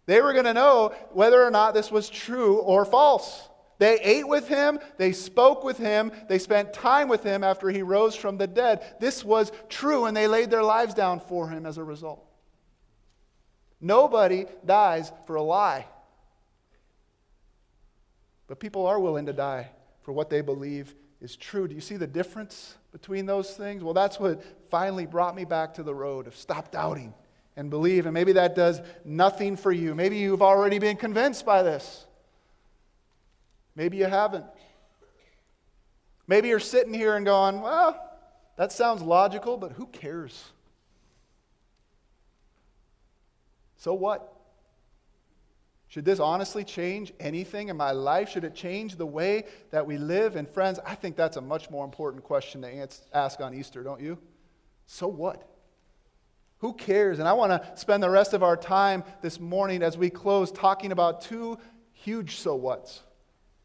[0.07, 3.49] They were going to know whether or not this was true or false.
[3.79, 7.83] They ate with him, they spoke with him, they spent time with him after he
[7.83, 8.97] rose from the dead.
[9.01, 12.25] This was true, and they laid their lives down for him as a result.
[13.81, 15.87] Nobody dies for a lie.
[18.47, 19.71] But people are willing to die
[20.03, 21.67] for what they believe is true.
[21.67, 23.83] Do you see the difference between those things?
[23.83, 27.15] Well, that's what finally brought me back to the road of stop doubting
[27.57, 28.07] and believe.
[28.07, 29.95] And maybe that does nothing for you.
[29.95, 32.07] Maybe you've already been convinced by this.
[33.75, 34.47] Maybe you haven't.
[36.27, 38.11] Maybe you're sitting here and going, well,
[38.57, 40.45] that sounds logical, but who cares?
[43.77, 44.33] So what?
[45.89, 48.31] Should this honestly change anything in my life?
[48.31, 50.37] Should it change the way that we live?
[50.37, 54.01] And friends, I think that's a much more important question to ask on Easter, don't
[54.01, 54.17] you?
[54.87, 55.47] So what?
[56.63, 57.19] Who cares?
[57.19, 60.53] And I want to spend the rest of our time this morning as we close
[60.53, 61.59] talking about two
[61.93, 63.03] huge so whats.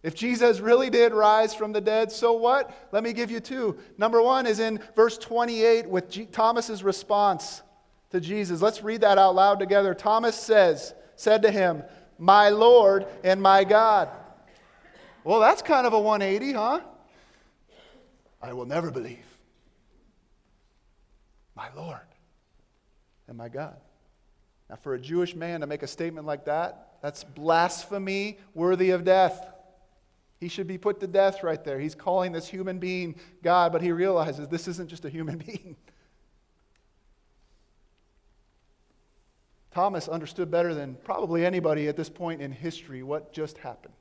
[0.02, 2.90] If Jesus really did rise from the dead, so what?
[2.92, 3.78] Let me give you two.
[4.00, 7.62] Number one is in verse 28 with G- Thomas's response
[8.10, 8.64] to Jesus.
[8.64, 9.94] Let's read that out loud together.
[9.94, 11.84] Thomas says, said to him,
[12.18, 14.10] My Lord and my God.
[15.24, 16.80] Well, that's kind of a 180, huh?
[18.42, 19.20] I will never believe.
[21.56, 22.00] My Lord
[23.28, 23.78] and my God.
[24.70, 29.04] Now, for a Jewish man to make a statement like that, that's blasphemy worthy of
[29.04, 29.48] death.
[30.40, 31.80] He should be put to death right there.
[31.80, 35.76] He's calling this human being God, but he realizes this isn't just a human being.
[39.72, 43.94] Thomas understood better than probably anybody at this point in history what just happened.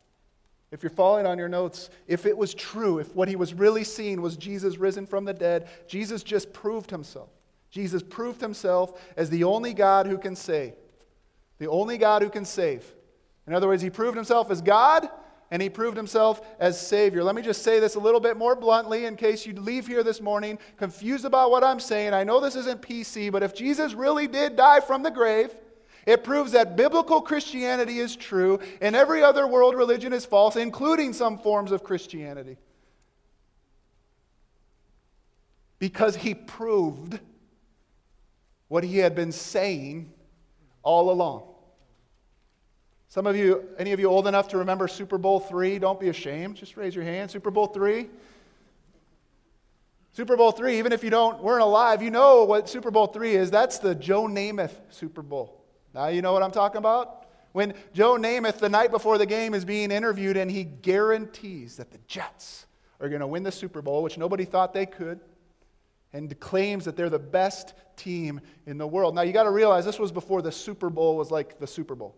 [0.73, 3.85] If you're following on your notes, if it was true, if what he was really
[3.85, 7.29] seeing was Jesus risen from the dead, Jesus just proved himself.
[7.77, 10.73] Jesus proved himself as the only God who can save.
[11.59, 12.91] The only God who can save.
[13.47, 15.07] In other words, he proved himself as God
[15.51, 17.23] and he proved himself as Savior.
[17.23, 20.03] Let me just say this a little bit more bluntly in case you leave here
[20.03, 22.15] this morning confused about what I'm saying.
[22.15, 25.55] I know this isn't PC, but if Jesus really did die from the grave,
[26.07, 31.13] it proves that biblical Christianity is true and every other world religion is false, including
[31.13, 32.57] some forms of Christianity.
[35.79, 37.21] Because he proved
[38.69, 40.13] what he had been saying
[40.83, 41.43] all along.
[43.09, 45.79] Some of you, any of you old enough to remember Super Bowl three?
[45.79, 46.57] Don't be ashamed.
[46.57, 47.31] Just raise your hand.
[47.31, 48.09] Super Bowl three.
[50.13, 53.35] Super Bowl three, even if you don't weren't alive, you know what Super Bowl three
[53.35, 53.51] is.
[53.51, 55.63] That's the Joe Namath Super Bowl.
[55.95, 57.27] Now you know what I'm talking about?
[57.53, 61.91] When Joe Namath, the night before the game, is being interviewed and he guarantees that
[61.91, 62.67] the Jets
[63.01, 65.21] are going to win the Super Bowl, which nobody thought they could,
[66.17, 69.15] and claims that they're the best team in the world.
[69.15, 71.95] Now you got to realize this was before the Super Bowl was like the Super
[71.95, 72.17] Bowl.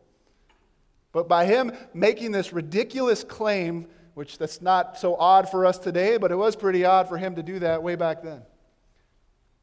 [1.10, 6.16] But by him making this ridiculous claim, which that's not so odd for us today,
[6.16, 8.42] but it was pretty odd for him to do that way back then.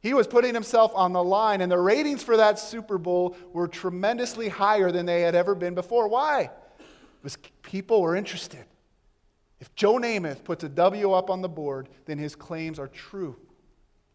[0.02, 3.69] He was putting himself on the line, and the ratings for that Super Bowl were
[3.69, 6.10] tremendously higher than they had ever been before.
[6.10, 6.52] Why?
[7.21, 8.65] Because people were interested.
[9.62, 13.38] If Joe Namath puts a W up on the board, then his claims are true.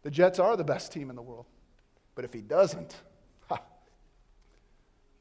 [0.03, 1.45] The Jets are the best team in the world.
[2.15, 2.95] But if he doesn't,
[3.47, 3.61] ha,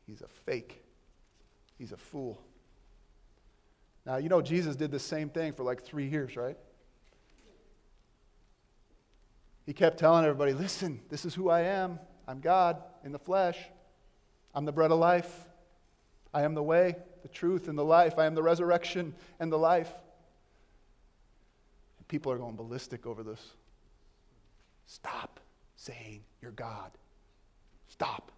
[0.06, 0.82] he's a fake.
[1.78, 2.40] He's a fool.
[4.06, 6.56] Now, you know, Jesus did the same thing for like three years, right?
[9.66, 11.98] He kept telling everybody, listen, this is who I am.
[12.26, 13.58] I'm God in the flesh.
[14.54, 15.46] I'm the bread of life.
[16.32, 18.18] I am the way, the truth, and the life.
[18.18, 19.92] I am the resurrection and the life.
[22.08, 23.40] People are going ballistic over this.
[24.90, 25.38] Stop
[25.76, 26.90] saying you're God.
[27.86, 28.32] Stop.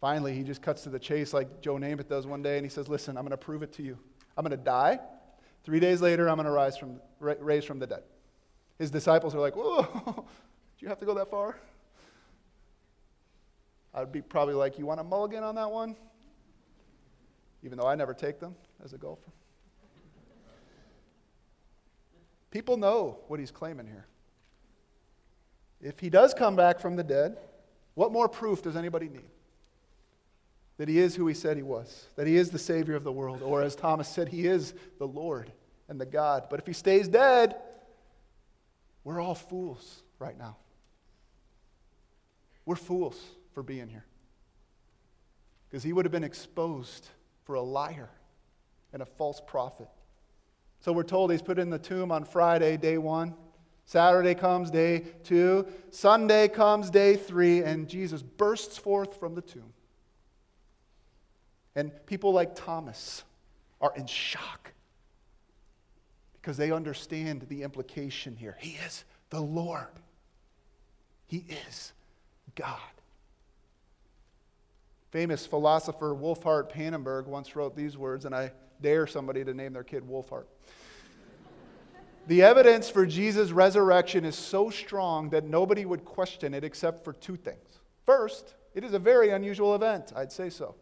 [0.00, 2.68] Finally, he just cuts to the chase like Joe Namath does one day, and he
[2.68, 3.96] says, Listen, I'm going to prove it to you.
[4.36, 4.98] I'm going to die.
[5.62, 8.02] Three days later, I'm going to rise from, raise from the dead.
[8.76, 10.24] His disciples are like, Whoa, do
[10.80, 11.56] you have to go that far?
[13.94, 15.94] I'd be probably like, You want a mulligan on that one?
[17.62, 19.30] Even though I never take them as a golfer.
[22.50, 24.08] People know what he's claiming here.
[25.82, 27.36] If he does come back from the dead,
[27.94, 29.28] what more proof does anybody need?
[30.82, 33.12] that he is who he said he was, that he is the Savior of the
[33.12, 35.52] world, or as Thomas said, he is the Lord
[35.88, 36.48] and the God.
[36.50, 37.54] But if he stays dead,
[39.04, 40.56] we're all fools right now.
[42.64, 43.20] We're fools
[43.54, 44.04] for being here.
[45.68, 47.08] Because he would have been exposed
[47.44, 48.10] for a liar
[48.92, 49.88] and a false prophet.
[50.80, 53.34] So we're told he's put in the tomb on Friday, day one.
[53.84, 55.66] Saturday comes, day two.
[55.90, 59.72] Sunday comes, day three, and Jesus bursts forth from the tomb.
[61.74, 63.24] And people like Thomas
[63.80, 64.72] are in shock
[66.40, 68.56] because they understand the implication here.
[68.60, 69.86] He is the Lord,
[71.26, 71.92] He is
[72.54, 72.78] God.
[75.10, 79.84] Famous philosopher Wolfhart Pannenberg once wrote these words, and I dare somebody to name their
[79.84, 80.46] kid Wolfhart.
[82.26, 87.12] The evidence for Jesus' resurrection is so strong that nobody would question it except for
[87.14, 87.80] two things.
[88.06, 90.74] First, it is a very unusual event, I'd say so.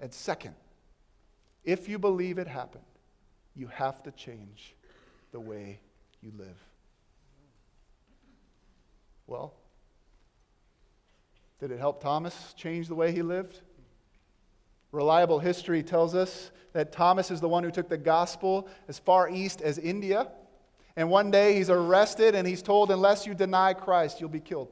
[0.00, 0.54] And second,
[1.64, 2.84] if you believe it happened,
[3.54, 4.74] you have to change
[5.32, 5.80] the way
[6.20, 6.58] you live.
[9.26, 9.54] Well,
[11.60, 13.60] did it help Thomas change the way he lived?
[14.90, 19.28] Reliable history tells us that Thomas is the one who took the gospel as far
[19.30, 20.28] east as India.
[20.96, 24.70] And one day he's arrested and he's told, unless you deny Christ, you'll be killed.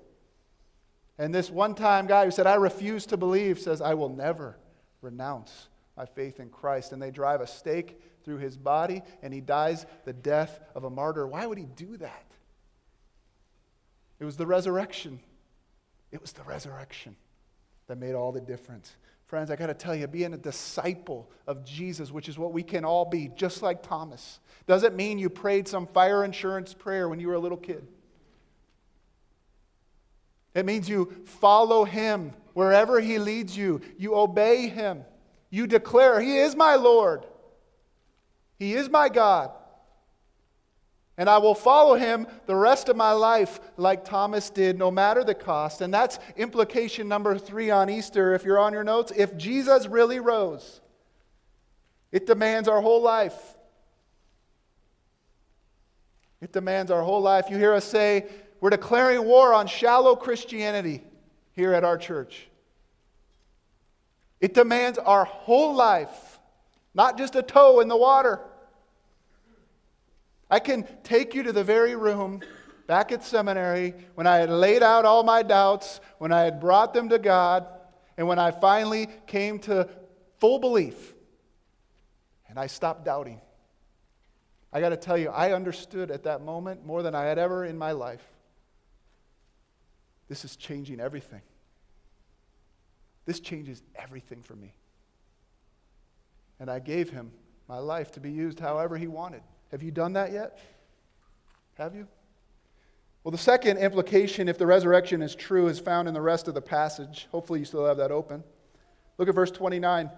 [1.18, 4.56] And this one time guy who said, I refuse to believe, says, I will never
[5.02, 6.92] renounce my faith in Christ.
[6.92, 10.90] And they drive a stake through his body, and he dies the death of a
[10.90, 11.26] martyr.
[11.26, 12.26] Why would he do that?
[14.18, 15.20] It was the resurrection.
[16.12, 17.16] It was the resurrection
[17.86, 18.94] that made all the difference.
[19.30, 22.64] Friends, I got to tell you, being a disciple of Jesus, which is what we
[22.64, 27.20] can all be, just like Thomas, doesn't mean you prayed some fire insurance prayer when
[27.20, 27.86] you were a little kid.
[30.52, 33.82] It means you follow him wherever he leads you.
[33.96, 35.04] You obey him.
[35.48, 37.24] You declare, He is my Lord.
[38.58, 39.52] He is my God.
[41.20, 45.22] And I will follow him the rest of my life like Thomas did, no matter
[45.22, 45.82] the cost.
[45.82, 49.12] And that's implication number three on Easter, if you're on your notes.
[49.14, 50.80] If Jesus really rose,
[52.10, 53.36] it demands our whole life.
[56.40, 57.50] It demands our whole life.
[57.50, 58.24] You hear us say,
[58.62, 61.02] we're declaring war on shallow Christianity
[61.52, 62.48] here at our church.
[64.40, 66.38] It demands our whole life,
[66.94, 68.40] not just a toe in the water.
[70.50, 72.40] I can take you to the very room
[72.86, 76.92] back at seminary when I had laid out all my doubts, when I had brought
[76.92, 77.66] them to God,
[78.16, 79.88] and when I finally came to
[80.38, 81.14] full belief
[82.48, 83.40] and I stopped doubting.
[84.72, 87.64] I got to tell you, I understood at that moment more than I had ever
[87.64, 88.22] in my life
[90.30, 91.42] this is changing everything.
[93.26, 94.74] This changes everything for me.
[96.60, 97.32] And I gave him
[97.68, 99.42] my life to be used however he wanted.
[99.70, 100.58] Have you done that yet?
[101.74, 102.06] Have you?
[103.22, 106.54] Well, the second implication, if the resurrection is true, is found in the rest of
[106.54, 107.28] the passage.
[107.30, 108.42] Hopefully, you still have that open.
[109.18, 110.10] Look at verse 29.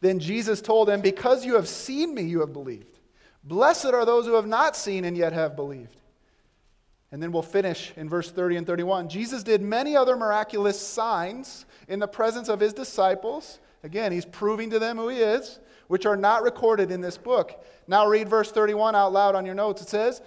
[0.00, 2.98] Then Jesus told them, Because you have seen me, you have believed.
[3.44, 6.00] Blessed are those who have not seen and yet have believed.
[7.12, 9.08] And then we'll finish in verse 30 and 31.
[9.08, 14.70] Jesus did many other miraculous signs in the presence of his disciples Again, he's proving
[14.70, 15.58] to them who he is,
[15.94, 17.64] which are not recorded in this book.
[17.86, 19.80] Now read verse 31 out loud on your notes.
[19.80, 20.22] It says,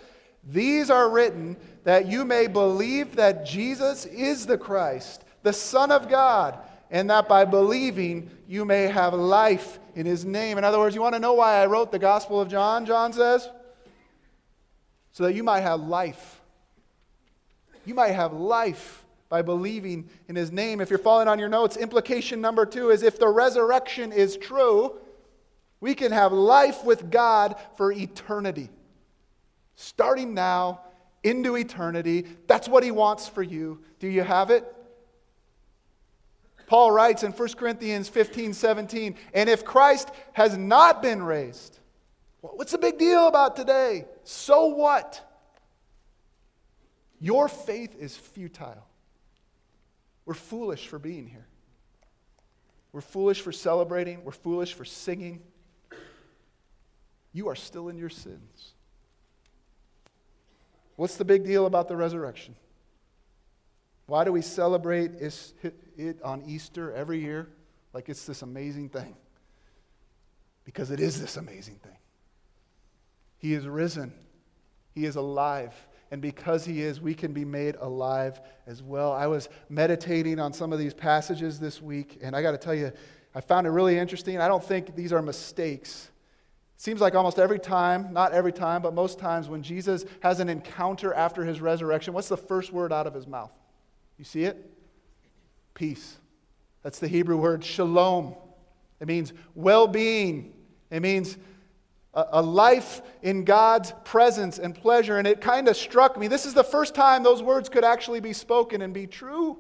[0.45, 6.07] These are written that you may believe that Jesus is the Christ, the Son of
[6.07, 6.57] God,
[6.89, 10.57] and that by believing you may have life in his name.
[10.57, 13.11] In other words, you want to know why I wrote the Gospel of John, John
[13.11, 13.49] says?
[15.11, 16.39] So that you might have life.
[17.83, 20.79] You might have life by believing in his name.
[20.79, 24.95] If you're following on your notes, implication number two is if the resurrection is true,
[25.79, 28.69] we can have life with God for eternity.
[29.75, 30.81] Starting now
[31.23, 32.25] into eternity.
[32.47, 33.79] That's what he wants for you.
[33.99, 34.65] Do you have it?
[36.67, 41.79] Paul writes in 1 Corinthians 15 17, and if Christ has not been raised,
[42.41, 44.05] what's the big deal about today?
[44.23, 45.23] So what?
[47.19, 48.85] Your faith is futile.
[50.25, 51.47] We're foolish for being here.
[52.91, 54.23] We're foolish for celebrating.
[54.23, 55.41] We're foolish for singing.
[57.33, 58.73] You are still in your sins.
[60.95, 62.55] What's the big deal about the resurrection?
[64.07, 65.11] Why do we celebrate
[65.97, 67.49] it on Easter every year
[67.93, 69.15] like it's this amazing thing?
[70.63, 71.97] Because it is this amazing thing.
[73.37, 74.13] He is risen,
[74.95, 75.73] He is alive.
[76.09, 79.11] And because He is, we can be made alive as well.
[79.11, 82.73] I was meditating on some of these passages this week, and I got to tell
[82.73, 82.93] you,
[83.35, 84.39] I found it really interesting.
[84.39, 86.09] I don't think these are mistakes.
[86.77, 90.47] Seems like almost every time, not every time, but most times when Jesus has an
[90.47, 93.51] encounter after his resurrection, what's the first word out of his mouth?
[94.17, 94.71] You see it?
[95.73, 96.17] Peace.
[96.83, 98.35] That's the Hebrew word shalom.
[98.99, 100.53] It means well being,
[100.91, 101.37] it means
[102.13, 105.17] a, life in God's presence and pleasure.
[105.17, 106.27] And it kind of struck me.
[106.27, 109.59] This is the first time those words could actually be spoken and be true.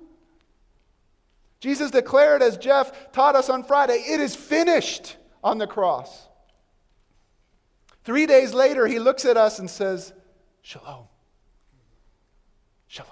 [1.59, 6.27] Jesus declared, as Jeff taught us on Friday, it is finished on the cross.
[8.07, 10.13] Three days later, he looks at us and says,
[10.61, 11.07] Shalom.
[12.87, 13.11] Shalom.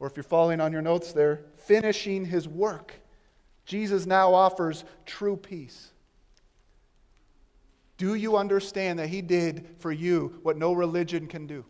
[0.00, 2.92] Or if you're following on your notes there, finishing his work.
[3.66, 5.92] Jesus now offers true peace.
[7.98, 11.64] Do you understand that he did for you what no religion can do?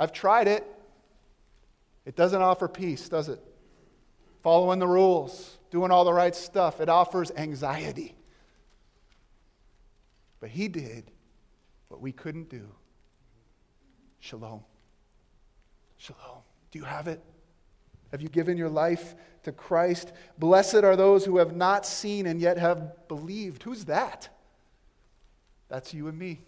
[0.00, 0.66] I've tried it.
[2.04, 3.38] It doesn't offer peace, does it?
[4.42, 8.14] Following the rules, doing all the right stuff, it offers anxiety.
[10.38, 11.10] But he did
[11.88, 12.68] what we couldn't do.
[14.20, 14.60] Shalom.
[15.96, 16.42] Shalom.
[16.70, 17.20] Do you have it?
[18.12, 20.12] Have you given your life to Christ?
[20.38, 23.64] Blessed are those who have not seen and yet have believed.
[23.64, 24.28] Who's that?
[25.68, 26.42] That's you and me.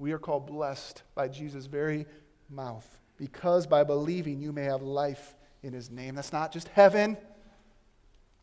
[0.00, 2.06] We are called blessed by Jesus' very
[2.50, 6.16] mouth because by believing you may have life in his name.
[6.16, 7.16] That's not just heaven.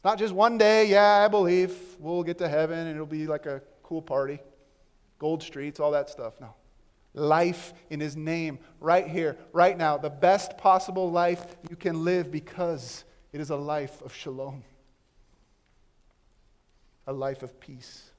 [0.04, 3.45] Not just one day, yeah, I believe we'll get to heaven and it'll be like
[3.45, 4.39] a cool party,
[5.20, 6.39] gold streets, all that stuff.
[6.39, 6.56] No
[7.14, 9.97] life in His name right here, right now.
[9.97, 14.64] The best possible life you can live because it is a life of shalom,
[17.08, 18.12] a life of peace.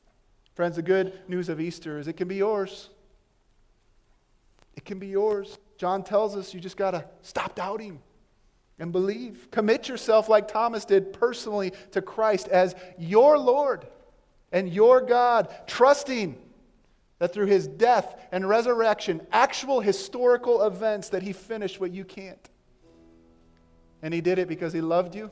[0.54, 2.90] Friends, the good news of Easter is it can be yours.
[4.76, 5.58] It can be yours.
[5.78, 8.00] John tells us you just got to stop doubting
[8.82, 9.46] and believe.
[9.52, 13.86] Commit yourself, like Thomas did, personally to Christ as your Lord
[14.50, 16.36] and your God, trusting
[17.20, 22.50] that through his death and resurrection, actual historical events, that he finished what you can't.
[24.02, 25.30] And he did it because he loved you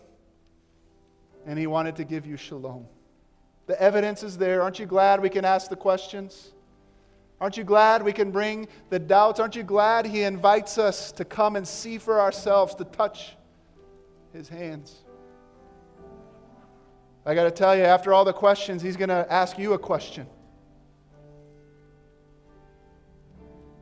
[1.45, 2.87] and he wanted to give you shalom.
[3.67, 4.63] The evidence is there.
[4.63, 6.53] Aren't you glad we can ask the questions?
[7.41, 9.41] Aren't you glad we can bring the doubts?
[9.41, 13.35] Aren't you glad he invites us to come and see for ourselves, to touch
[14.33, 15.03] his hands?
[17.25, 19.79] I got to tell you, after all the questions, he's going to ask you a
[19.79, 20.27] question.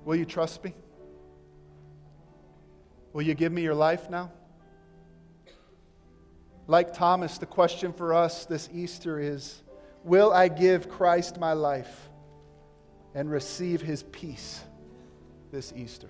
[0.05, 0.74] Will you trust me?
[3.12, 4.32] Will you give me your life now?
[6.66, 9.62] Like Thomas, the question for us this Easter is
[10.05, 12.09] Will I give Christ my life
[13.14, 14.61] and receive his peace
[15.51, 16.09] this Easter?